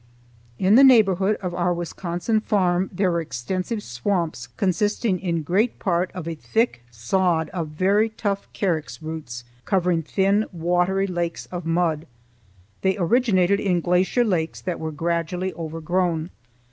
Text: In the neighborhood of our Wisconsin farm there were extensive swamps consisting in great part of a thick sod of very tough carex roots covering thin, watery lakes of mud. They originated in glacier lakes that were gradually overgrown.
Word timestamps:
In 0.57 0.73
the 0.73 0.83
neighborhood 0.83 1.35
of 1.43 1.53
our 1.53 1.71
Wisconsin 1.75 2.39
farm 2.39 2.89
there 2.91 3.11
were 3.11 3.21
extensive 3.21 3.83
swamps 3.83 4.47
consisting 4.57 5.19
in 5.19 5.43
great 5.43 5.77
part 5.77 6.09
of 6.13 6.27
a 6.27 6.33
thick 6.33 6.83
sod 6.89 7.49
of 7.49 7.67
very 7.67 8.09
tough 8.09 8.47
carex 8.51 9.03
roots 9.03 9.43
covering 9.63 10.01
thin, 10.01 10.47
watery 10.51 11.05
lakes 11.05 11.45
of 11.51 11.67
mud. 11.67 12.07
They 12.81 12.97
originated 12.97 13.59
in 13.59 13.79
glacier 13.79 14.23
lakes 14.23 14.59
that 14.61 14.79
were 14.79 14.91
gradually 14.91 15.53
overgrown. 15.53 16.31